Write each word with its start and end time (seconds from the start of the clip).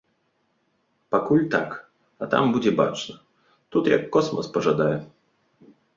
Пакуль 1.13 1.43
так, 1.55 1.69
а 2.21 2.29
там 2.33 2.43
будзе 2.55 2.71
бачна, 2.81 3.15
тут 3.77 3.91
як 3.95 4.03
космас 4.17 4.51
пажадае. 4.57 4.93